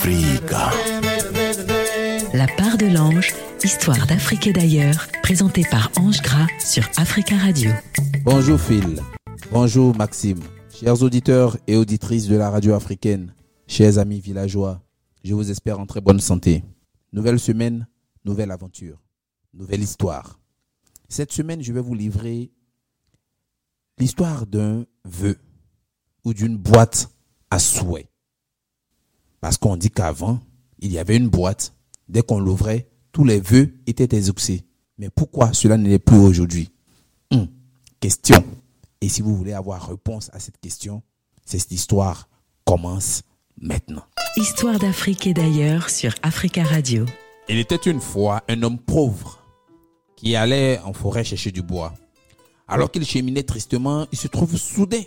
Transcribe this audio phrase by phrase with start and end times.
[0.00, 0.70] Africa.
[2.32, 7.70] La part de l'ange, histoire d'Afrique et d'ailleurs, présentée par Ange Gras sur Africa Radio.
[8.24, 9.02] Bonjour Phil.
[9.52, 10.40] Bonjour Maxime.
[10.72, 13.34] Chers auditeurs et auditrices de la radio africaine,
[13.66, 14.80] chers amis villageois,
[15.22, 16.64] je vous espère en très bonne santé.
[17.12, 17.86] Nouvelle semaine,
[18.24, 19.02] nouvelle aventure,
[19.52, 20.40] nouvelle histoire.
[21.10, 22.50] Cette semaine, je vais vous livrer
[23.98, 25.36] l'histoire d'un vœu
[26.24, 27.10] ou d'une boîte
[27.50, 28.09] à souhait.
[29.40, 30.40] Parce qu'on dit qu'avant,
[30.78, 31.74] il y avait une boîte.
[32.08, 34.64] Dès qu'on l'ouvrait, tous les vœux étaient exaucés.
[34.98, 36.70] Mais pourquoi cela n'est plus aujourd'hui?
[37.30, 37.46] Hum,
[38.00, 38.42] Question.
[39.00, 41.02] Et si vous voulez avoir réponse à cette question,
[41.44, 42.28] cette histoire
[42.64, 43.22] commence
[43.60, 44.04] maintenant.
[44.36, 47.06] Histoire d'Afrique et d'ailleurs sur Africa Radio.
[47.48, 49.42] Il était une fois un homme pauvre
[50.16, 51.94] qui allait en forêt chercher du bois.
[52.68, 55.02] Alors qu'il cheminait tristement, il se trouve soudain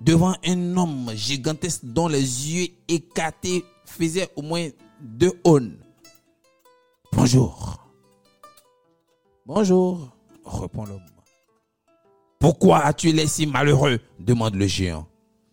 [0.00, 4.68] devant un homme gigantesque dont les yeux écartés faisaient au moins
[5.00, 5.76] deux aune.
[7.12, 7.86] Bonjour.
[9.46, 10.10] Bonjour,
[10.44, 11.00] répond l'homme.
[12.38, 13.98] Pourquoi as-tu l'air si malheureux?
[14.20, 15.06] demande le géant.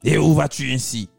[0.04, 1.10] Et où vas-tu ainsi?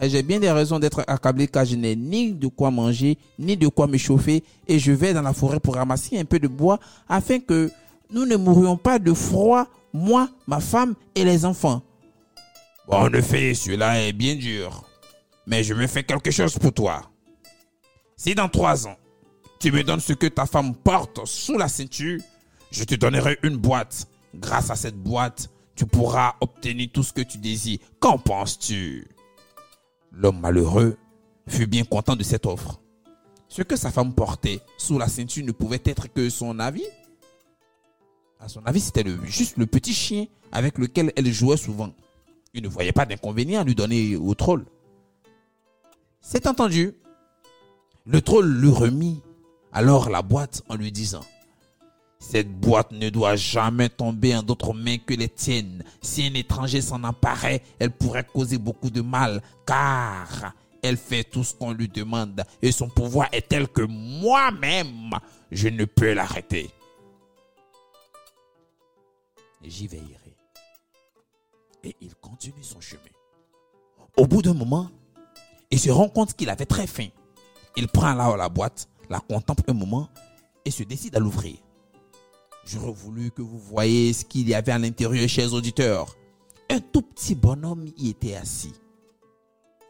[0.00, 3.56] Eh, J'ai bien des raisons d'être accablé car je n'ai ni de quoi manger, ni
[3.56, 6.48] de quoi me chauffer, et je vais dans la forêt pour ramasser un peu de
[6.48, 7.70] bois afin que
[8.10, 11.82] nous ne mourions pas de froid, moi, ma femme et les enfants.
[12.88, 14.84] En effet, cela est bien dur,
[15.50, 17.10] mais je me fais quelque chose pour toi.
[18.16, 18.96] Si dans trois ans,
[19.58, 22.20] tu me donnes ce que ta femme porte sous la ceinture,
[22.70, 24.06] je te donnerai une boîte.
[24.32, 27.80] Grâce à cette boîte, tu pourras obtenir tout ce que tu désires.
[27.98, 29.08] Qu'en penses-tu?
[30.12, 30.96] L'homme malheureux
[31.48, 32.80] fut bien content de cette offre.
[33.48, 36.86] Ce que sa femme portait sous la ceinture ne pouvait être que son avis.
[38.38, 41.90] À son avis, c'était juste le petit chien avec lequel elle jouait souvent.
[42.54, 44.64] Il ne voyait pas d'inconvénient à lui donner au troll.
[46.20, 46.94] C'est entendu.
[48.06, 49.22] Le troll lui remit
[49.72, 51.24] alors la boîte en lui disant
[52.18, 55.84] Cette boîte ne doit jamais tomber en d'autres mains que les tiennes.
[56.02, 61.44] Si un étranger s'en emparait, elle pourrait causer beaucoup de mal, car elle fait tout
[61.44, 65.10] ce qu'on lui demande et son pouvoir est tel que moi-même,
[65.50, 66.70] je ne peux l'arrêter.
[69.62, 70.36] J'y veillerai.
[71.84, 73.02] Et il continue son chemin.
[74.16, 74.90] Au bout d'un moment,
[75.70, 77.08] il se rend compte qu'il avait très faim.
[77.76, 80.08] Il prend là la boîte, la contemple un moment
[80.64, 81.56] et se décide à l'ouvrir.
[82.64, 86.16] J'aurais voulu que vous voyiez ce qu'il y avait à l'intérieur, chers auditeurs.
[86.68, 88.74] Un tout petit bonhomme y était assis.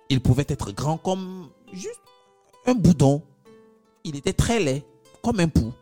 [0.09, 2.01] Il pouvait être grand comme juste
[2.67, 3.23] un boudon.
[4.05, 4.85] Il était très laid,
[5.23, 5.73] comme un pou.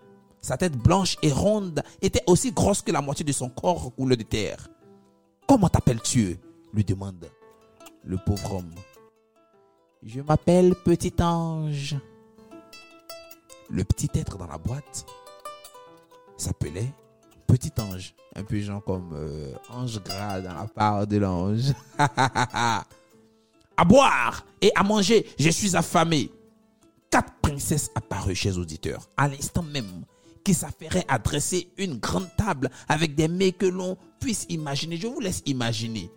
[0.41, 4.17] Sa tête blanche et ronde était aussi grosse que la moitié de son corps couleur
[4.17, 4.69] de terre.
[5.47, 6.39] Comment t'appelles-tu?
[6.75, 7.31] lui demande
[8.05, 8.75] le pauvre homme.
[10.03, 11.97] Je m'appelle Petit Ange.
[13.69, 15.05] Le petit être dans la boîte
[16.37, 16.93] s'appelait
[17.47, 18.15] Petit Ange.
[18.37, 21.73] Un peu genre comme euh, Ange gras dans la part de l'ange.
[21.99, 22.85] à
[23.85, 26.31] boire et à manger, je suis affamé.
[27.11, 30.05] Quatre princesses apparurent chez auditeurs à l'instant même
[30.45, 34.97] qui s'affairait à dresser une grande table avec des mets que l'on puisse imaginer.
[34.97, 36.09] Je vous laisse imaginer.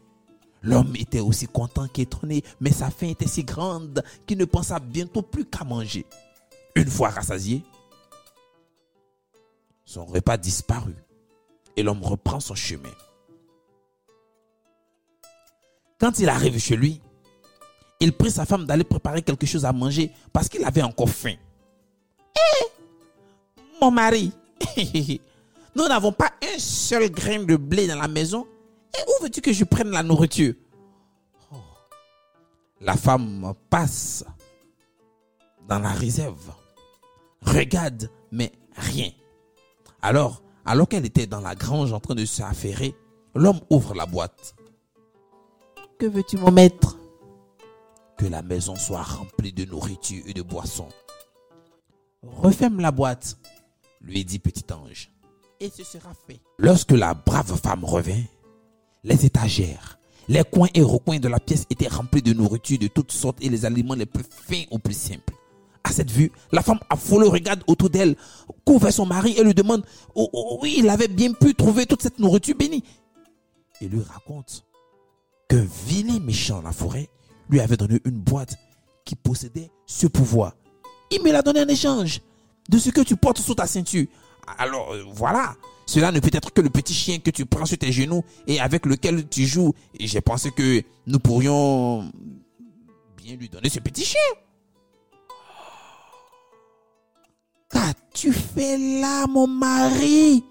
[0.64, 5.24] L'homme était aussi content qu'étonné, mais sa faim était si grande qu'il ne pensa bientôt
[5.24, 6.06] plus qu'à manger.
[6.76, 7.64] Une fois rassasié,
[9.86, 10.96] son repas disparut
[11.76, 12.94] et l'homme reprend son chemin.
[16.00, 17.02] Quand il arrive chez lui,
[18.00, 21.36] il prie sa femme d'aller préparer quelque chose à manger parce qu'il avait encore faim.
[22.36, 22.66] Eh,
[23.80, 24.32] mon mari,
[25.76, 28.48] nous n'avons pas un seul grain de blé dans la maison.
[28.98, 30.54] Et où veux-tu que je prenne la nourriture?
[31.52, 31.58] Oh.
[32.80, 34.26] La femme passe
[35.68, 36.54] dans la réserve,
[37.42, 39.12] regarde, mais rien.
[40.02, 42.96] Alors, alors qu'elle était dans la grange en train de s'affairer,
[43.36, 44.56] l'homme ouvre la boîte.
[45.98, 46.98] Que veux-tu, mon maître?
[48.18, 50.90] Que la maison soit remplie de nourriture et de boissons.
[52.24, 53.38] Referme la boîte,
[54.02, 55.12] lui dit Petit Ange,
[55.60, 56.42] et ce sera fait.
[56.58, 58.24] Lorsque la brave femme revint,
[59.04, 63.12] les étagères, les coins et recoins de la pièce étaient remplis de nourriture de toutes
[63.12, 65.34] sortes et les aliments les plus fins aux plus simples.
[65.84, 68.16] À cette vue, la femme affolée regarde autour d'elle,
[68.66, 69.84] couvre son mari et lui demande
[70.14, 72.84] oh, oh, oui, il avait bien pu trouver toute cette nourriture bénie.
[73.82, 74.64] Il lui raconte
[75.50, 77.10] qu'un vilain méchant dans la forêt
[77.50, 78.58] lui avait donné une boîte
[79.06, 80.54] qui possédait ce pouvoir.
[81.10, 82.22] Il me l'a donné en échange
[82.70, 84.06] de ce que tu portes sous ta ceinture.
[84.60, 85.56] Alors euh, voilà,
[85.92, 88.62] cela ne peut être que le petit chien que tu prends sur tes genoux et
[88.62, 89.74] avec lequel tu joues.
[90.00, 92.10] Et j'ai pensé que nous pourrions
[93.18, 94.22] bien lui donner ce petit chien.
[97.70, 100.46] Qu'as-tu fait là, mon mari?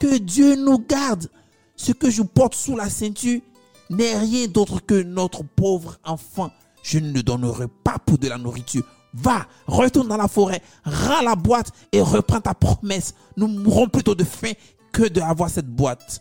[0.00, 1.30] Que Dieu nous garde.
[1.76, 3.42] Ce que je porte sous la ceinture
[3.90, 6.50] n'est rien d'autre que notre pauvre enfant.
[6.82, 8.82] Je ne le donnerai pas pour de la nourriture.
[9.14, 13.14] Va, retourne dans la forêt, rends la boîte et reprends ta promesse.
[13.36, 14.52] Nous mourrons plutôt de faim
[14.92, 16.20] que d'avoir cette boîte.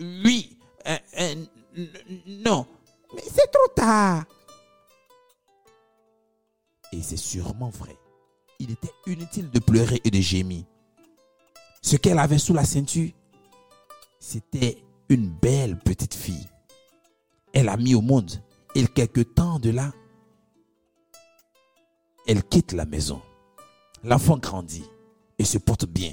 [0.00, 0.56] Oui,
[0.86, 1.34] euh, euh,
[2.26, 2.66] non,
[3.14, 4.24] mais c'est trop tard.
[6.92, 7.96] Et c'est sûrement vrai.
[8.60, 10.64] Il était inutile de pleurer et de gémir.
[11.82, 13.10] Ce qu'elle avait sous la ceinture,
[14.20, 16.48] c'était une belle petite fille.
[17.52, 18.30] Elle a mis au monde.
[18.74, 19.92] Et quelque temps de là,
[22.28, 23.20] elle quitte la maison.
[24.04, 24.84] L'enfant grandit
[25.38, 26.12] et se porte bien.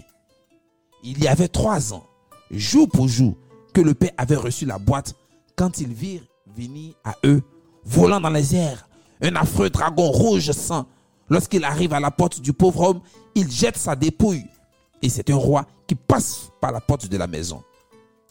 [1.03, 2.07] Il y avait trois ans,
[2.49, 3.35] jour pour jour,
[3.73, 5.13] que le père avait reçu la boîte
[5.55, 6.25] quand ils virent
[6.55, 7.43] venir à eux,
[7.83, 8.87] volant dans les airs,
[9.21, 10.87] un affreux dragon rouge sang.
[11.29, 13.01] Lorsqu'il arrive à la porte du pauvre homme,
[13.35, 14.45] il jette sa dépouille.
[15.01, 17.61] Et c'est un roi qui passe par la porte de la maison.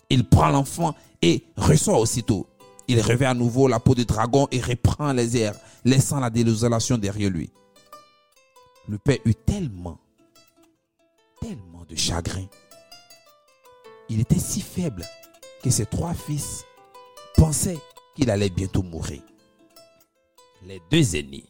[0.08, 2.46] Il prend l'enfant et ressort aussitôt.
[2.88, 5.54] Il revêt à nouveau la peau de dragon et reprend les airs,
[5.84, 7.50] laissant la désolation derrière lui.
[8.88, 9.98] Le père eut tellement,
[11.40, 12.46] tellement de chagrin.
[14.10, 15.04] Il était si faible
[15.62, 16.64] que ses trois fils
[17.34, 17.78] pensaient
[18.14, 19.22] qu'il allait bientôt mourir.
[20.66, 21.46] Les deux aînés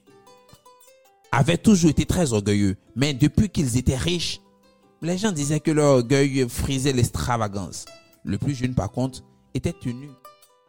[1.32, 4.40] avaient toujours été très orgueilleux, mais depuis qu'ils étaient riches,
[5.02, 7.84] les gens disaient que leur orgueil frisait l'extravagance.
[8.22, 9.22] Le plus jeune, par contre,
[9.52, 10.08] était tenu,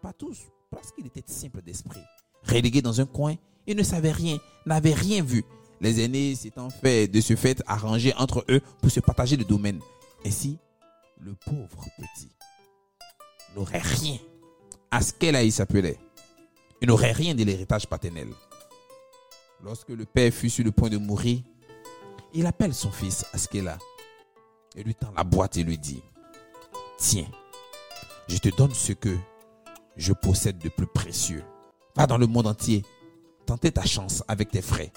[0.02, 0.40] pas tous,
[0.72, 2.02] parce qu'il était simple d'esprit.
[2.44, 3.36] Relégué dans un coin,
[3.68, 5.46] il ne savait rien, n'avait rien vu.
[5.82, 9.80] Les aînés s'étant fait de ce fait arranger entre eux pour se partager le domaine.
[10.26, 10.58] Ainsi,
[11.20, 12.30] le pauvre petit
[13.56, 14.18] n'aurait rien
[14.92, 15.98] à ce il s'appelait.
[16.82, 18.28] Il n'aurait rien de l'héritage paternel.
[19.64, 21.42] Lorsque le père fut sur le point de mourir,
[22.34, 23.78] il appelle son fils Askela
[24.76, 26.04] et lui tend la boîte et lui dit
[26.98, 27.28] Tiens,
[28.28, 29.16] je te donne ce que
[29.96, 31.44] je possède de plus précieux.
[31.96, 32.84] Va dans le monde entier,
[33.46, 34.92] tenter ta chance avec tes frères.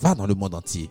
[0.00, 0.90] Va dans le monde entier,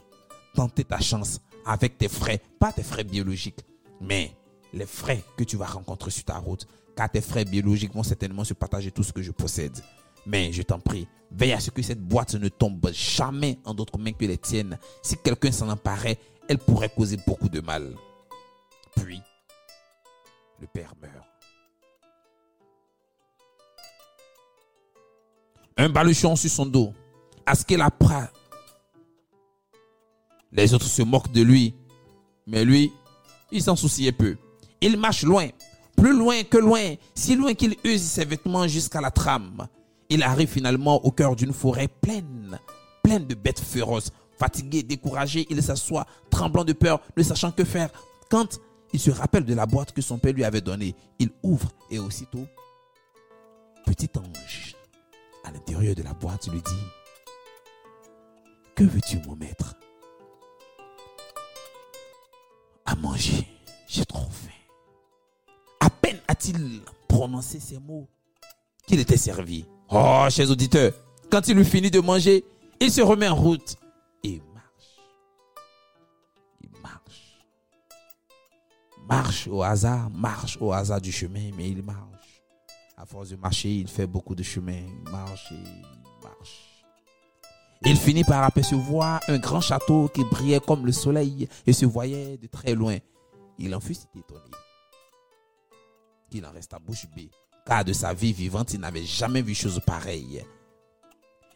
[0.53, 3.65] tenter ta chance avec tes frères, pas tes frères biologiques,
[3.99, 4.35] mais
[4.71, 8.43] les frères que tu vas rencontrer sur ta route, car tes frères biologiques vont certainement
[8.43, 9.77] se partager tout ce que je possède.
[10.27, 13.97] Mais je t'en prie, veille à ce que cette boîte ne tombe jamais en d'autres
[13.97, 14.77] mains que les tiennes.
[15.01, 17.95] Si quelqu'un s'en emparait, elle pourrait causer beaucoup de mal.
[18.95, 19.21] Puis,
[20.59, 21.25] le père meurt.
[25.77, 26.93] Un baluchon sur son dos.
[27.45, 28.27] À ce qu'il apprend.
[30.51, 31.75] Les autres se moquent de lui.
[32.47, 32.91] Mais lui,
[33.51, 34.37] il s'en souciait peu.
[34.81, 35.49] Il marche loin,
[35.95, 39.67] plus loin que loin, si loin qu'il use ses vêtements jusqu'à la trame.
[40.09, 42.59] Il arrive finalement au cœur d'une forêt pleine,
[43.03, 44.11] pleine de bêtes féroces.
[44.39, 47.89] Fatigué, découragé, il s'assoit, tremblant de peur, ne sachant que faire.
[48.29, 48.59] Quand
[48.93, 51.99] il se rappelle de la boîte que son père lui avait donnée, il ouvre et
[51.99, 52.47] aussitôt,
[53.85, 54.75] petit ange,
[55.43, 56.85] à l'intérieur de la boîte, lui dit,
[58.75, 59.75] que veux-tu, mon maître?
[62.99, 63.47] Manger,
[63.87, 64.49] j'ai trop faim.
[65.79, 68.07] À peine a-t-il prononcé ces mots
[68.87, 69.65] qu'il était servi.
[69.89, 70.93] Oh, chers auditeurs,
[71.31, 72.43] quand il eut fini de manger,
[72.79, 73.75] il se remet en route
[74.23, 74.99] et marche.
[76.61, 77.37] Il marche.
[79.07, 82.43] Marche au hasard, marche au hasard du chemin, mais il marche.
[82.97, 84.81] À force de marcher, il fait beaucoup de chemin.
[85.05, 86.78] Il marche et il marche.
[87.85, 92.37] Il finit par apercevoir un grand château qui brillait comme le soleil et se voyait
[92.37, 92.97] de très loin.
[93.57, 94.51] Il en fut si étonné
[96.29, 97.31] qu'il en resta bouche bée,
[97.65, 100.43] car de sa vie vivante, il n'avait jamais vu chose pareille.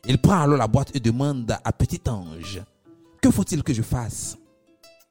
[0.05, 2.63] Il prend alors la boîte et demande à Petit Ange,
[3.21, 4.37] que faut-il que je fasse?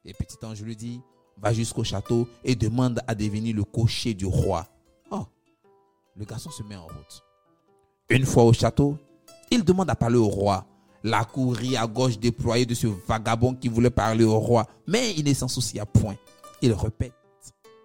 [0.05, 1.01] Et Petit Ange lui dit,
[1.37, 4.67] va jusqu'au château et demande à devenir le cocher du roi.
[5.11, 5.27] Oh,
[6.17, 7.25] le garçon se met en route.
[8.11, 8.99] Une fois au château,
[9.51, 10.67] il demande à parler au roi.
[11.05, 15.13] La cour rit à gauche déployée de ce vagabond qui voulait parler au roi, mais
[15.15, 16.17] il ne s'en soucia point.
[16.61, 17.13] Il répète,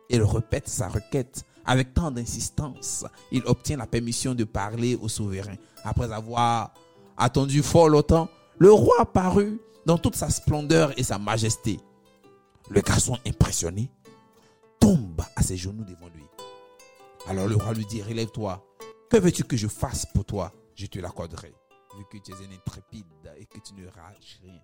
[0.09, 3.05] il répète sa requête avec tant d'insistance.
[3.31, 5.55] Il obtient la permission de parler au souverain.
[5.83, 6.73] Après avoir
[7.17, 11.79] attendu fort longtemps, le roi parut dans toute sa splendeur et sa majesté.
[12.69, 13.89] Le garçon impressionné
[14.79, 16.23] tombe à ses genoux devant lui.
[17.27, 18.63] Alors le roi lui dit, relève-toi.
[19.09, 20.51] Que veux-tu que je fasse pour toi?
[20.75, 21.53] Je te l'accorderai,
[21.97, 23.05] vu que tu es un intrépide
[23.37, 24.61] et que tu ne rages rien.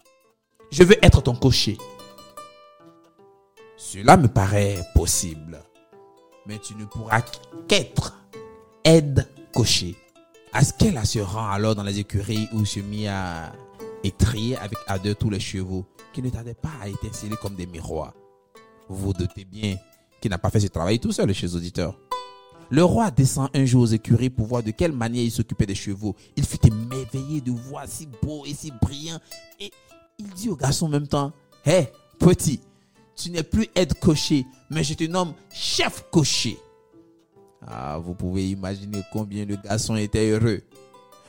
[0.71, 1.77] Je veux être ton cocher.
[3.75, 5.61] Cela me paraît possible,
[6.45, 7.21] mais tu ne pourras
[7.67, 8.13] qu'être
[8.83, 9.95] aide cocher.
[10.53, 13.51] Askel se rend alors dans les écuries où se mit à
[14.11, 18.13] triait avec ardeur tous les chevaux qui ne tardaient pas à étinceler comme des miroirs?
[18.89, 19.77] Vous vous doutez bien
[20.21, 21.97] qu'il n'a pas fait ce travail tout seul chez les auditeurs.
[22.73, 25.75] Le roi descend un jour aux écuries pour voir de quelle manière il s'occupait des
[25.75, 26.15] chevaux.
[26.35, 29.19] Il fut émerveillé de voir si beau et si brillant.
[29.59, 29.69] Et
[30.17, 31.33] il dit au garçon en même temps,
[31.67, 32.61] Hé, petit,
[33.15, 36.57] tu n'es plus aide cocher, mais je te nomme chef cocher.
[37.67, 40.61] Ah, vous pouvez imaginer combien le garçon était heureux.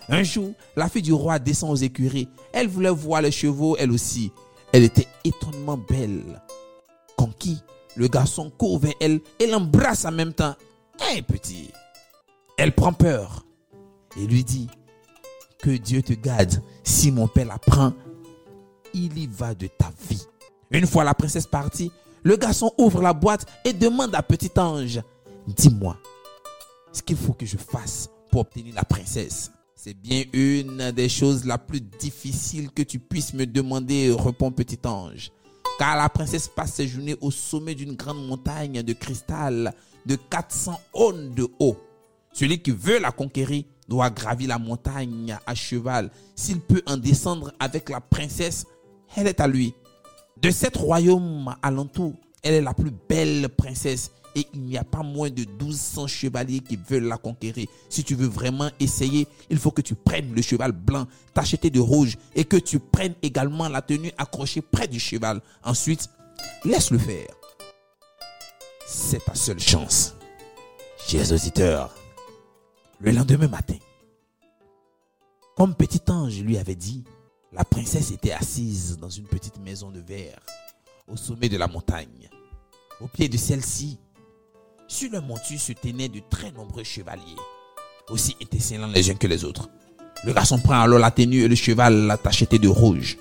[0.08, 2.30] Un jour, la fille du roi descend aux écuries.
[2.54, 4.32] Elle voulait voir les chevaux, elle aussi.
[4.72, 6.40] Elle était étonnamment belle.
[7.18, 7.58] Conquis,
[7.96, 10.54] le garçon court vers elle et l'embrasse en même temps.
[11.00, 11.70] Hé, petit.
[12.56, 13.44] Elle prend peur
[14.16, 14.68] et lui dit
[15.58, 16.62] Que Dieu te garde.
[16.82, 17.92] Si mon père la prend,
[18.92, 20.22] il y va de ta vie.
[20.70, 21.90] Une fois la princesse partie,
[22.22, 25.00] le garçon ouvre la boîte et demande à petit ange
[25.46, 25.98] Dis-moi,
[26.92, 29.50] ce qu'il faut que je fasse pour obtenir la princesse?
[29.74, 34.78] C'est bien une des choses la plus difficiles que tu puisses me demander, répond petit
[34.86, 35.30] ange.
[35.78, 39.74] Car la princesse passe ses journées au sommet d'une grande montagne de cristal
[40.06, 41.76] de 400 aune de haut.
[42.32, 46.10] Celui qui veut la conquérir doit gravir la montagne à cheval.
[46.34, 48.66] S'il peut en descendre avec la princesse,
[49.16, 49.74] elle est à lui.
[50.40, 55.02] De sept royaumes alentour, elle est la plus belle princesse et il n'y a pas
[55.02, 57.68] moins de 1200 chevaliers qui veulent la conquérir.
[57.88, 61.80] Si tu veux vraiment essayer, il faut que tu prennes le cheval blanc tacheté de
[61.80, 65.40] rouge et que tu prennes également la tenue accrochée près du cheval.
[65.62, 66.08] Ensuite,
[66.64, 67.28] laisse-le faire.
[68.96, 70.14] C'est ta seule chance.
[71.08, 71.92] Chers auditeurs,
[73.00, 73.74] le lendemain matin,
[75.56, 77.02] comme petit ange lui avait dit,
[77.52, 80.38] la princesse était assise dans une petite maison de verre
[81.08, 82.30] au sommet de la montagne.
[83.00, 83.98] Au pied de celle-ci,
[84.86, 87.36] sur le monture se tenaient de très nombreux chevaliers,
[88.08, 89.68] aussi étincelants les uns que les autres.
[90.24, 93.18] Le garçon prend alors la tenue et le cheval la tacheté de rouge.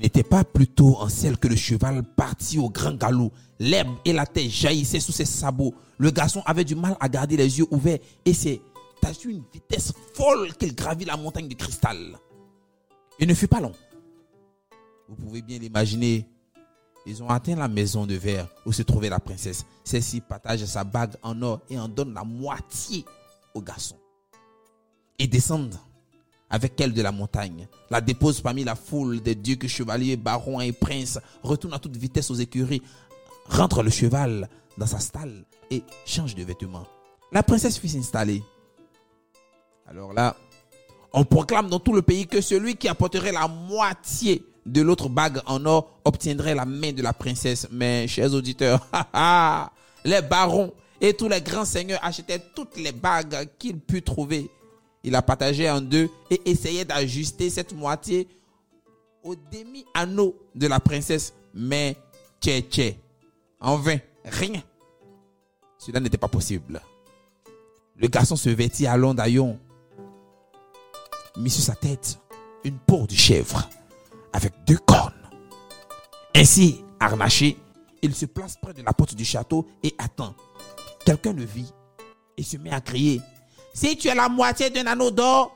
[0.00, 3.32] N'était pas plutôt en celle que le cheval partit au grand galop.
[3.58, 5.74] L'herbe et la tête jaillissaient sous ses sabots.
[5.98, 8.60] Le garçon avait du mal à garder les yeux ouverts et c'est
[9.02, 12.18] à une vitesse folle qu'il gravit la montagne de cristal.
[13.18, 13.72] Il ne fut pas long.
[15.08, 16.26] Vous pouvez bien l'imaginer.
[17.06, 19.64] Ils ont atteint la maison de verre où se trouvait la princesse.
[19.84, 23.04] Celle-ci partage sa bague en or et en donne la moitié
[23.54, 23.96] au garçon.
[25.18, 25.78] Ils descendent
[26.50, 30.72] avec elle de la montagne, la dépose parmi la foule des que chevaliers, barons et
[30.72, 32.82] princes, retourne à toute vitesse aux écuries,
[33.46, 36.86] rentre le cheval dans sa stalle et change de vêtements.
[37.32, 38.42] La princesse fut s'installer.
[39.86, 40.36] Alors là,
[41.12, 45.40] on proclame dans tout le pays que celui qui apporterait la moitié de l'autre bague
[45.46, 47.68] en or obtiendrait la main de la princesse.
[47.70, 48.86] Mais, chers auditeurs,
[50.04, 54.50] les barons et tous les grands seigneurs achetaient toutes les bagues qu'ils purent trouver.
[55.02, 58.28] Il a partagé en deux et essayait d'ajuster cette moitié
[59.22, 61.32] au demi-anneau de la princesse.
[61.54, 61.96] Mais,
[62.40, 63.00] tché, tché,
[63.60, 64.62] en vain, rien.
[65.78, 66.80] Cela n'était pas possible.
[67.96, 69.58] Le garçon se vêtit à long d'aillon,
[71.36, 72.18] mit sur sa tête
[72.64, 73.68] une peau de chèvre
[74.32, 75.12] avec deux cornes.
[76.34, 77.56] Ainsi, harnaché,
[78.02, 80.34] il se place près de la porte du château et attend.
[81.04, 81.72] Quelqu'un le vit
[82.36, 83.20] et se met à crier
[83.72, 85.54] Si tu as la moitié d'un anneau d'or,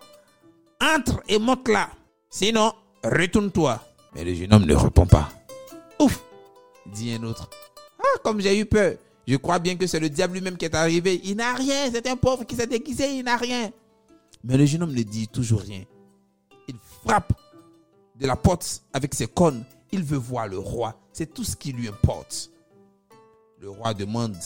[0.81, 1.91] entre et monte là.
[2.31, 3.81] Sinon, retourne-toi.
[4.15, 5.31] Mais le jeune homme ne répond pas.
[5.99, 6.23] Ouf
[6.87, 7.51] dit un autre.
[7.99, 8.97] Ah, comme j'ai eu peur.
[9.27, 11.21] Je crois bien que c'est le diable lui-même qui est arrivé.
[11.25, 11.91] Il n'a rien.
[11.91, 13.17] C'est un pauvre qui s'est déguisé.
[13.17, 13.71] Il n'a rien.
[14.43, 15.83] Mais le jeune homme ne dit toujours rien.
[16.69, 17.33] Il frappe
[18.17, 19.65] de la porte avec ses cornes.
[19.91, 20.95] Il veut voir le roi.
[21.13, 22.51] C'est tout ce qui lui importe.
[23.61, 24.37] Le roi demande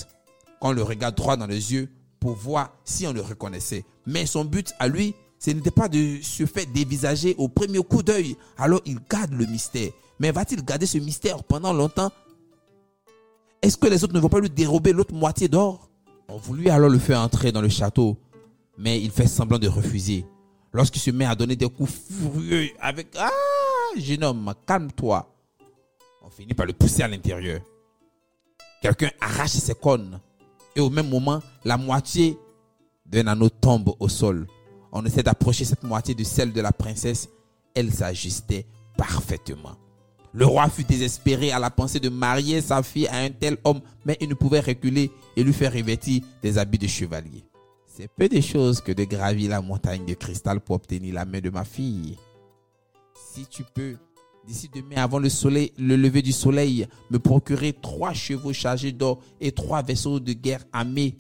[0.61, 1.89] qu'on le regarde droit dans les yeux
[2.21, 3.85] pour voir si on le reconnaissait.
[4.07, 8.03] Mais son but à lui, ce n'était pas de se faire dévisager au premier coup
[8.03, 8.37] d'œil.
[8.57, 9.91] Alors il garde le mystère.
[10.19, 12.11] Mais va-t-il garder ce mystère pendant longtemps?
[13.63, 15.89] Est-ce que les autres ne vont pas lui dérober l'autre moitié d'or?
[16.29, 18.19] On voulut alors le faire entrer dans le château,
[18.77, 20.27] mais il fait semblant de refuser.
[20.73, 23.31] Lorsqu'il se met à donner des coups furieux avec Ah,
[23.97, 25.35] jeune homme, calme-toi.
[26.23, 27.61] On finit par le pousser à l'intérieur.
[28.83, 30.21] Quelqu'un arrache ses cornes
[30.79, 32.39] et au même moment, la moitié
[33.05, 34.47] d'un anneau tombe au sol.
[34.93, 37.29] On essaie d'approcher cette moitié de celle de la princesse.
[37.75, 38.65] Elle s'ajustait
[38.97, 39.77] parfaitement.
[40.33, 43.81] Le roi fut désespéré à la pensée de marier sa fille à un tel homme,
[44.05, 47.45] mais il ne pouvait reculer et lui faire revêtir des habits de chevalier.
[47.87, 51.41] C'est peu de choses que de gravir la montagne de cristal pour obtenir la main
[51.41, 52.17] de ma fille.
[53.33, 53.97] Si tu peux,
[54.49, 59.83] d'ici demain avant le lever du soleil, me procurer trois chevaux chargés d'or et trois
[59.83, 61.17] vaisseaux de guerre armés.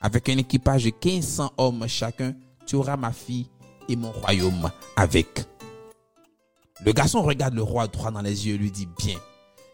[0.00, 2.34] Avec un équipage de 1500 hommes chacun,
[2.66, 3.46] tu auras ma fille
[3.88, 5.46] et mon royaume avec.
[6.84, 9.16] Le garçon regarde le roi droit dans les yeux et lui dit, bien,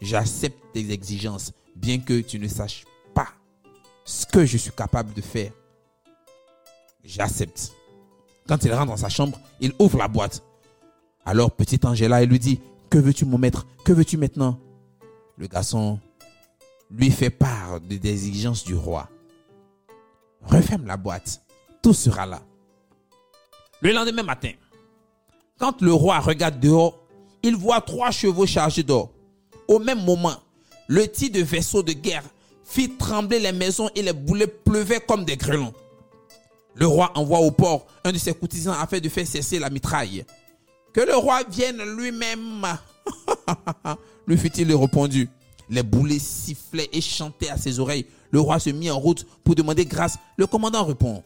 [0.03, 2.85] j'accepte tes exigences, bien que tu ne saches
[3.15, 3.29] pas
[4.05, 5.53] ce que je suis capable de faire.
[7.03, 7.73] J'accepte.
[8.47, 10.43] Quand il rentre dans sa chambre, il ouvre la boîte.
[11.27, 13.67] Alors petit Angela, il lui dit, que veux-tu mon maître?
[13.85, 14.59] Que veux-tu maintenant?
[15.39, 15.99] Le garçon
[16.91, 19.09] lui fait part des exigences du roi.
[20.43, 21.43] Referme la boîte,
[21.83, 22.43] tout sera là.
[23.81, 24.53] Le lendemain matin,
[25.59, 26.99] quand le roi regarde dehors,
[27.43, 29.11] il voit trois chevaux chargés d'or.
[29.67, 30.37] Au même moment,
[30.89, 32.25] le tir de vaisseaux de guerre
[32.65, 35.73] fit trembler les maisons et les boulets pleuvaient comme des grêlons.
[36.75, 40.25] Le roi envoie au port un de ses courtisans afin de faire cesser la mitraille.
[40.95, 42.65] Que le roi vienne lui-même,
[44.29, 45.29] lui fut-il répondu.
[45.69, 48.07] Les boulets sifflaient et chantaient à ses oreilles.
[48.31, 50.19] Le roi se mit en route pour demander grâce.
[50.37, 51.25] Le commandant répond,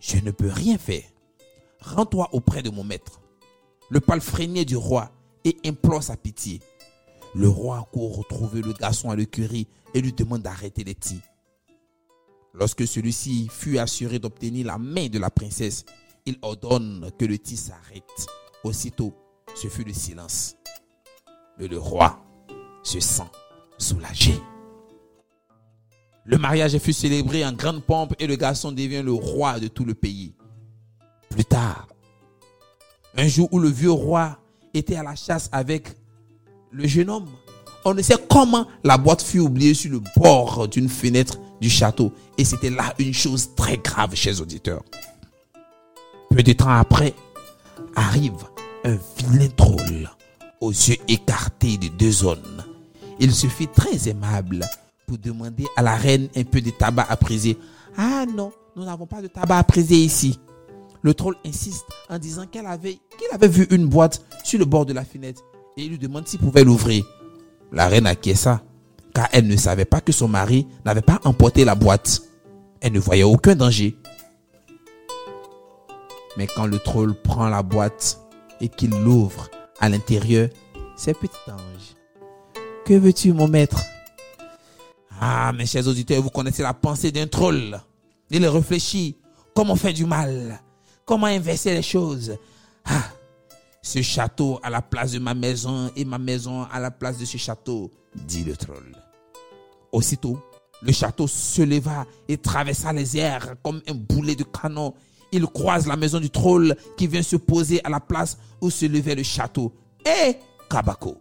[0.00, 1.02] Je ne peux rien faire.
[1.80, 3.20] Rends-toi auprès de mon maître.
[3.90, 5.10] Le palefrenier du roi
[5.44, 6.60] et implore sa pitié.
[7.34, 11.20] Le roi court retrouver le garçon à l'écurie et lui demande d'arrêter les tirs.
[12.54, 15.84] Lorsque celui-ci fut assuré d'obtenir la main de la princesse,
[16.26, 18.26] il ordonne que le tir s'arrête.
[18.64, 19.14] Aussitôt,
[19.54, 20.56] ce fut le silence.
[21.58, 22.20] le roi
[22.82, 23.30] se sent
[23.78, 24.34] soulagé.
[26.24, 29.84] Le mariage fut célébré en grande pompe et le garçon devient le roi de tout
[29.84, 30.34] le pays.
[31.30, 31.86] Plus tard,
[33.16, 34.38] un jour où le vieux roi
[34.74, 35.94] était à la chasse avec
[36.72, 37.28] le jeune homme,
[37.84, 42.12] on ne sait comment la boîte fut oubliée sur le bord d'une fenêtre du château.
[42.36, 44.82] Et c'était là une chose très grave, chers auditeurs.
[46.36, 47.14] Peu de temps après,
[47.94, 48.44] arrive
[48.84, 50.10] un vilain troll
[50.60, 52.62] aux yeux écartés de deux zones.
[53.18, 54.62] Il se fit très aimable
[55.06, 57.56] pour demander à la reine un peu de tabac à priser.
[57.96, 60.38] Ah non, nous n'avons pas de tabac à priser ici.
[61.00, 64.84] Le troll insiste en disant qu'elle avait, qu'il avait vu une boîte sur le bord
[64.84, 65.40] de la fenêtre
[65.78, 67.02] et il lui demande s'il pouvait l'ouvrir.
[67.72, 68.62] La reine acquiesça
[69.14, 72.20] car elle ne savait pas que son mari n'avait pas emporté la boîte.
[72.82, 73.96] Elle ne voyait aucun danger.
[76.36, 78.20] Mais quand le troll prend la boîte
[78.60, 79.48] et qu'il l'ouvre
[79.80, 80.48] à l'intérieur,
[80.96, 81.94] c'est petit ange.
[82.84, 83.82] Que veux-tu, mon maître?
[85.20, 87.80] Ah, mes chers auditeurs, vous connaissez la pensée d'un troll.
[88.30, 89.16] Il réfléchit.
[89.54, 90.60] Comment faire du mal?
[91.06, 92.36] Comment inverser les choses?
[92.84, 93.04] Ah,
[93.82, 97.24] ce château à la place de ma maison et ma maison à la place de
[97.24, 98.96] ce château, dit le troll.
[99.92, 100.38] Aussitôt,
[100.82, 104.92] le château se leva et traversa les airs comme un boulet de canon.
[105.32, 108.86] Il croise la maison du troll qui vient se poser à la place où se
[108.86, 109.72] levait le château.
[110.04, 110.36] Et
[110.70, 111.18] Kabako.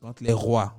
[0.00, 0.74] Quand les rois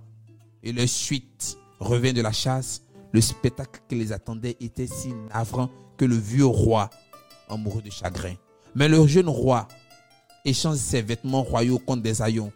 [0.63, 5.69] et leurs suites reviennent de la chasse, le spectacle qui les attendait était si navrant
[5.97, 6.89] que le vieux roi
[7.49, 8.35] en mourut de chagrin.
[8.75, 9.67] Mais le jeune roi
[10.45, 12.51] échange ses vêtements royaux contre des haillons,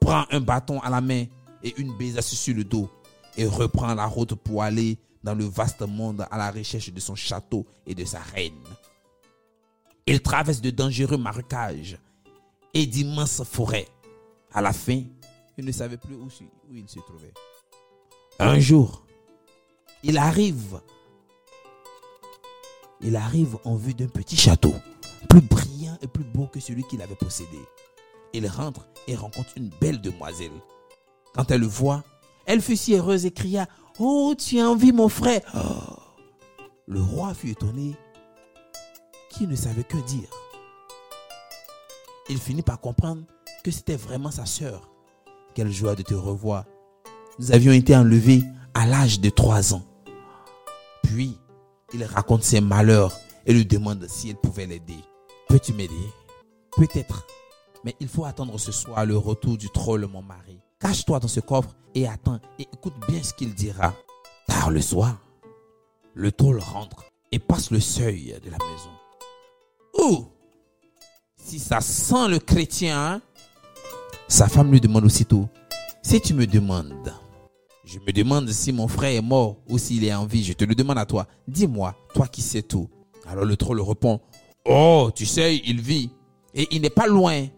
[0.00, 1.24] prend un bâton à la main
[1.62, 2.90] et une besace sur le dos
[3.36, 7.14] et reprend la route pour aller dans le vaste monde à la recherche de son
[7.14, 8.64] château et de sa reine.
[10.06, 11.98] Il traverse de dangereux marécages
[12.74, 13.88] et d'immenses forêts.
[14.52, 15.02] À la fin,
[15.56, 16.28] il ne savait plus où,
[16.72, 17.34] il se trouvait.
[18.38, 19.06] Un jour,
[20.02, 20.80] il arrive.
[23.02, 24.74] Il arrive en vue d'un petit château,
[25.28, 27.58] plus brillant et plus beau que celui qu'il avait possédé.
[28.32, 30.50] Il rentre et rencontre une belle demoiselle.
[31.34, 32.02] Quand elle le voit,
[32.46, 33.68] elle fut si heureuse et cria
[34.02, 35.42] Oh, tu as envie, mon frère
[36.86, 37.94] Le roi fut étonné,
[39.28, 40.30] qui ne savait que dire.
[42.30, 43.24] Il finit par comprendre
[43.62, 44.88] que c'était vraiment sa sœur.
[45.54, 46.64] Quelle joie de te revoir.
[47.38, 49.82] Nous avions été enlevés à l'âge de trois ans.
[51.02, 51.36] Puis,
[51.92, 53.12] il raconte ses malheurs
[53.44, 55.04] et lui demande si elle pouvait l'aider.
[55.46, 56.08] Peux-tu m'aider?
[56.74, 57.26] Peut-être.
[57.84, 60.58] Mais il faut attendre ce soir le retour du troll, mon mari.
[60.80, 63.94] Cache-toi dans ce coffre et attends et écoute bien ce qu'il dira.
[64.46, 65.18] Tard le soir,
[66.14, 68.90] le troll rentre et passe le seuil de la maison.
[69.98, 70.26] Ouh
[71.36, 73.20] Si ça sent le chrétien, hein?
[74.26, 75.48] sa femme lui demande aussitôt,
[76.02, 77.12] si tu me demandes,
[77.84, 80.64] je me demande si mon frère est mort ou s'il est en vie, je te
[80.64, 81.26] le demande à toi.
[81.46, 82.88] Dis-moi, toi qui sais tout.
[83.26, 84.20] Alors le troll répond,
[84.64, 86.10] oh, tu sais, il vit
[86.54, 87.48] et il n'est pas loin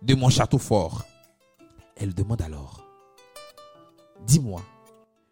[0.00, 1.04] de mon château fort.
[2.00, 2.82] Elle demande alors,
[4.26, 4.62] dis-moi,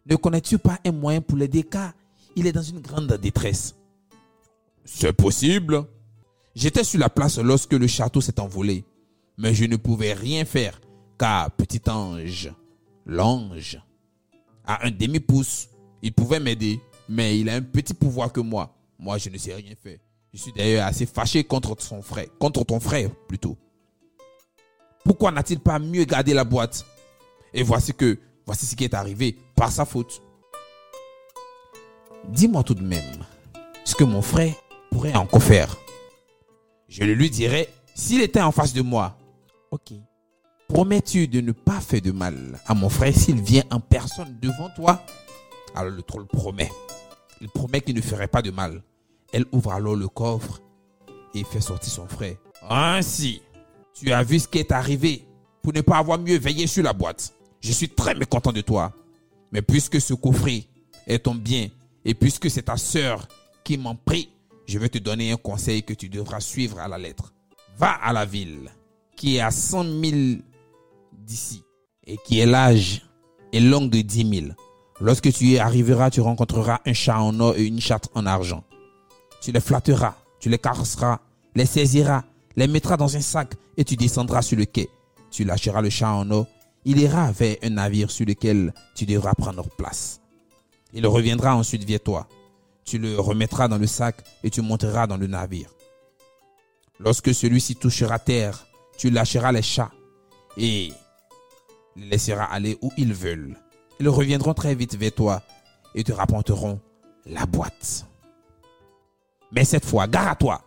[0.05, 1.93] ne connais-tu pas un moyen pour l'aider car
[2.35, 3.75] il est dans une grande détresse?
[4.85, 5.83] C'est possible.
[6.53, 8.85] J'étais sur la place lorsque le château s'est envolé,
[9.35, 10.79] mais je ne pouvais rien faire
[11.17, 12.51] car petit ange,
[13.03, 13.81] l'ange,
[14.63, 15.69] a un demi-pouce,
[16.03, 18.75] il pouvait m'aider, mais il a un petit pouvoir que moi.
[18.99, 19.97] Moi, je ne sais rien faire.
[20.31, 23.57] Je suis d'ailleurs assez fâché contre son frère, contre ton frère plutôt.
[25.03, 26.85] Pourquoi n'a-t-il pas mieux gardé la boîte?
[27.53, 30.21] Et voici que, voici ce qui est arrivé par sa faute.
[32.27, 33.25] Dis-moi tout de même
[33.83, 34.53] ce que mon frère
[34.91, 35.75] pourrait encore faire.
[36.87, 39.17] Je le lui dirai s'il était en face de moi.
[39.71, 39.93] Ok.
[40.67, 44.69] Promets-tu de ne pas faire de mal à mon frère s'il vient en personne devant
[44.75, 45.03] toi?
[45.75, 46.69] Alors le troll promet.
[47.41, 48.83] Il promet qu'il ne ferait pas de mal.
[49.31, 50.61] Elle ouvre alors le coffre
[51.33, 52.35] et fait sortir son frère.
[52.69, 53.41] Ainsi,
[53.93, 55.25] tu as vu ce qui est arrivé
[55.61, 57.33] pour ne pas avoir mieux veillé sur la boîte.
[57.61, 58.93] Je suis très mécontent de toi.
[59.51, 60.65] Mais puisque ce coffret
[61.07, 61.69] est ton bien
[62.05, 63.27] et puisque c'est ta sœur
[63.63, 64.29] qui m'en prie,
[64.67, 67.33] je vais te donner un conseil que tu devras suivre à la lettre.
[67.77, 68.69] Va à la ville
[69.15, 70.41] qui est à 100 000
[71.11, 71.63] d'ici
[72.05, 73.01] et qui est l'âge
[73.51, 74.53] et longue de 10 000.
[75.01, 78.63] Lorsque tu y arriveras, tu rencontreras un chat en or et une chatte en argent.
[79.41, 81.19] Tu les flatteras, tu les caresseras,
[81.55, 82.23] les saisiras,
[82.55, 84.89] les mettras dans un sac et tu descendras sur le quai.
[85.31, 86.47] Tu lâcheras le chat en or.
[86.85, 90.21] Il ira vers un navire sur lequel tu devras prendre place.
[90.93, 92.27] Il reviendra ensuite vers toi.
[92.83, 95.69] Tu le remettras dans le sac et tu monteras dans le navire.
[96.99, 98.65] Lorsque celui-ci touchera terre,
[98.97, 99.91] tu lâcheras les chats
[100.57, 100.91] et
[101.95, 103.57] les laisseras aller où ils veulent.
[103.99, 105.43] Ils reviendront très vite vers toi
[105.95, 106.79] et te rapporteront
[107.25, 108.05] la boîte.
[109.51, 110.61] Mais cette fois, gare à toi.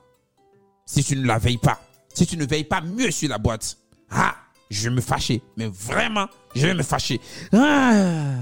[0.87, 1.81] Si tu ne la veilles pas,
[2.15, 3.79] si tu ne veilles pas mieux sur la boîte,
[4.11, 4.35] ah,
[4.71, 5.43] je vais me fâcher.
[5.57, 7.21] Mais vraiment, je vais me fâcher.
[7.53, 8.35] Ah.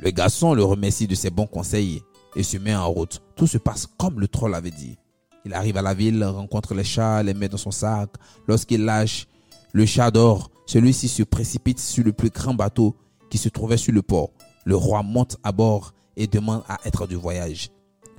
[0.00, 2.02] Le garçon le remercie de ses bons conseils
[2.36, 3.22] et se met en route.
[3.36, 4.96] Tout se passe comme le troll avait dit.
[5.44, 8.10] Il arrive à la ville, rencontre les chats, les met dans son sac.
[8.48, 9.26] Lorsqu'il lâche
[9.72, 12.96] le chat d'or, celui-ci se précipite sur le plus grand bateau
[13.30, 14.30] qui se trouvait sur le port.
[14.64, 17.70] Le roi monte à bord et demande à être du voyage.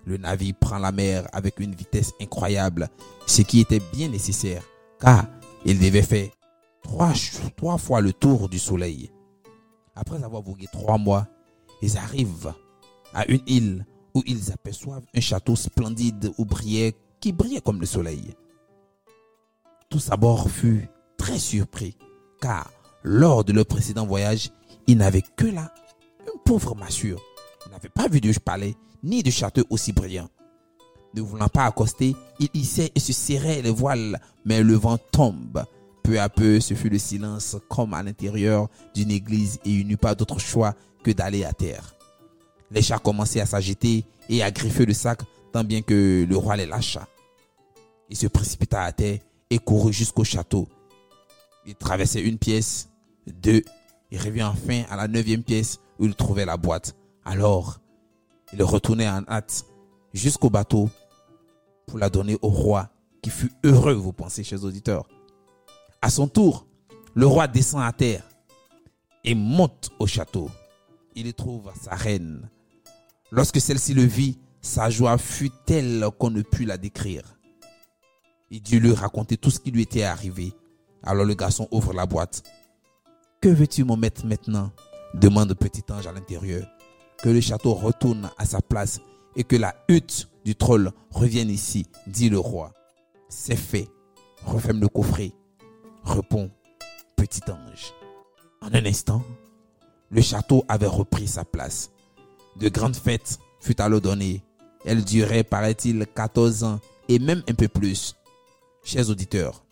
[0.05, 2.89] Le navire prend la mer avec une vitesse incroyable,
[3.25, 4.63] ce qui était bien nécessaire,
[4.99, 5.25] car
[5.65, 6.29] il devait faire
[6.83, 9.11] trois, fois le tour du soleil.
[9.95, 11.27] Après avoir vogué trois mois,
[11.81, 12.53] ils arrivent
[13.13, 17.87] à une île où ils aperçoivent un château splendide où brillait, qui brillait comme le
[17.87, 18.35] soleil.
[19.89, 20.87] Tous à bord furent
[21.17, 21.97] très surpris,
[22.41, 22.69] car
[23.03, 24.51] lors de leur précédent voyage,
[24.87, 25.73] ils n'avaient que là
[26.21, 27.21] une pauvre massure.
[27.65, 30.27] Ils n'avaient pas vu de palais ni de château aussi brillant.
[31.13, 35.63] Ne voulant pas accoster, ils hissaient et se serraient les voiles, mais le vent tombe.
[36.03, 39.93] Peu à peu, ce fut le silence comme à l'intérieur d'une église et il n'y
[39.93, 41.95] eut pas d'autre choix que d'aller à terre.
[42.71, 45.21] Les chats commençaient à s'agiter et à griffer le sac,
[45.53, 47.07] tant bien que le roi les lâcha.
[48.09, 50.67] Il se précipita à terre et courut jusqu'au château.
[51.65, 52.89] Il traversait une pièce,
[53.25, 53.63] deux,
[54.11, 56.95] il revint enfin à la neuvième pièce où il trouvait la boîte.
[57.23, 57.79] Alors,
[58.53, 59.65] il retournait en hâte
[60.13, 60.89] jusqu'au bateau
[61.87, 62.89] pour la donner au roi,
[63.21, 65.07] qui fut heureux, vous pensez, chers auditeurs.
[66.01, 66.67] À son tour,
[67.13, 68.23] le roi descend à terre
[69.23, 70.49] et monte au château.
[71.15, 72.49] Il y trouve sa reine.
[73.31, 77.37] Lorsque celle-ci le vit, sa joie fut telle qu'on ne put la décrire.
[78.51, 80.53] Il dut lui raconter tout ce qui lui était arrivé.
[81.03, 82.43] Alors le garçon ouvre la boîte.
[83.41, 84.71] Que veux-tu m'en mettre maintenant?
[85.13, 86.67] demande le petit ange à l'intérieur.
[87.21, 88.99] Que le château retourne à sa place
[89.35, 92.71] et que la hutte du troll revienne ici, dit le roi.
[93.29, 93.87] C'est fait.
[94.45, 95.31] Referme le coffret.
[96.03, 96.51] Répond
[97.15, 97.93] petit ange.
[98.61, 99.23] En un instant,
[100.09, 101.91] le château avait repris sa place.
[102.57, 104.43] De grandes fêtes furent alors données.
[104.85, 108.15] Elles duraient, paraît-il, 14 ans et même un peu plus.
[108.83, 109.63] Chers auditeurs,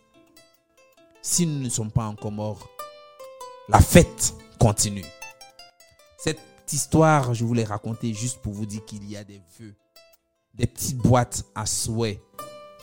[1.21, 2.67] si nous ne sommes pas encore morts,
[3.69, 5.05] la fête continue.
[6.73, 9.75] Histoire, je voulais raconter juste pour vous dire qu'il y a des vœux,
[10.53, 12.21] des petites boîtes à souhait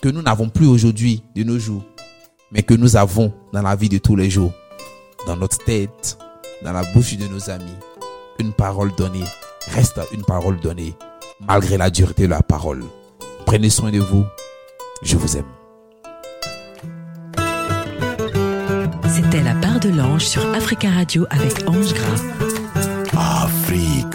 [0.03, 1.85] que nous n'avons plus aujourd'hui de nos jours,
[2.53, 4.53] mais que nous avons dans la vie de tous les jours,
[5.27, 6.19] dans notre tête,
[6.63, 7.77] dans la bouche de nos amis.
[8.39, 9.25] Une parole donnée
[9.69, 10.95] reste une parole donnée,
[11.41, 12.85] malgré la dureté de la parole.
[13.45, 14.25] Prenez soin de vous.
[15.03, 15.45] Je vous aime.
[19.09, 22.41] C'était la part de l'ange sur Africa Radio avec Ange Gras.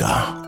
[0.01, 0.44] Africa.